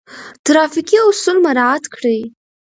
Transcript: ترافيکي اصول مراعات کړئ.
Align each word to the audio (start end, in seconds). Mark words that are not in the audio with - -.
ترافيکي 0.45 0.97
اصول 1.09 1.37
مراعات 1.45 1.83
کړئ. 1.93 2.19